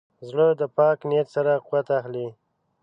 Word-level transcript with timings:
زړه 0.29 0.47
د 0.59 0.61
پاک 0.77 0.97
نیت 1.09 1.27
سره 1.35 1.51
قوت 1.65 1.87
اخلي. 1.99 2.27